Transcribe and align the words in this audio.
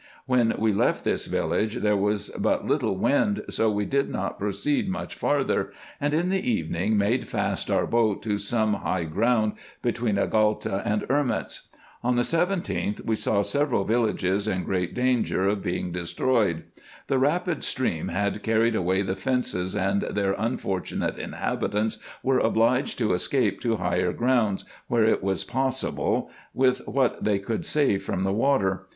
When 0.25 0.55
we 0.57 0.73
left 0.73 1.03
this 1.03 1.27
village 1.27 1.75
there 1.75 1.95
was 1.95 2.29
but 2.29 2.65
little 2.65 2.97
wind, 2.97 3.43
so 3.51 3.69
we 3.69 3.85
did 3.85 4.09
not 4.09 4.39
proceed 4.39 4.89
much 4.89 5.13
farther, 5.13 5.71
and 5.99 6.11
in 6.11 6.29
the 6.29 6.39
evening 6.41 6.97
made 6.97 7.27
fast 7.27 7.69
our 7.69 7.85
boat 7.85 8.23
to 8.23 8.39
some 8.39 8.73
high 8.73 9.03
ground 9.03 9.53
between 9.83 10.17
Agalta 10.17 10.81
and 10.85 11.03
Erments. 11.03 11.67
On 12.03 12.15
the 12.15 12.23
17th 12.23 13.05
we 13.05 13.15
saw 13.15 13.43
several 13.43 13.83
villages 13.85 14.47
in 14.47 14.63
great 14.63 14.95
danger 14.95 15.47
of 15.47 15.61
being 15.61 15.91
de 15.91 15.99
IN 15.99 16.05
EGYPT, 16.05 16.07
NUBIA, 16.07 16.07
&c. 16.07 16.15
301 16.15 16.65
stroyed. 16.65 16.83
The 17.05 17.19
rapid 17.19 17.63
stream 17.63 18.07
had 18.07 18.41
carried 18.41 18.75
away 18.75 19.03
the 19.03 19.15
fences, 19.15 19.75
and 19.75 20.01
their 20.01 20.33
unfortunate 20.39 21.19
inhabitants 21.19 21.99
Avere 22.25 22.43
obliged 22.43 22.97
to 22.97 23.13
escape 23.13 23.61
to 23.61 23.75
higher 23.75 24.13
grounds, 24.13 24.65
where 24.87 25.03
it 25.05 25.21
was 25.21 25.43
possible, 25.43 26.31
with 26.55 26.79
what 26.87 27.23
they 27.23 27.37
could 27.37 27.67
save 27.67 28.01
from 28.01 28.23
the 28.23 28.33
water. 28.33 28.87